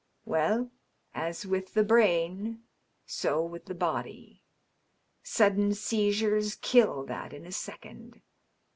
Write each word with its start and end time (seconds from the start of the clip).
Well, 0.25 0.71
as 1.13 1.45
with 1.45 1.75
the 1.75 1.83
brain, 1.83 2.63
so 3.05 3.45
with 3.45 3.65
the 3.65 3.75
body. 3.75 4.41
Sudden 5.21 5.75
seizures 5.75 6.55
kill 6.55 7.03
that 7.05 7.33
in 7.33 7.45
a 7.45 7.51
second. 7.51 8.19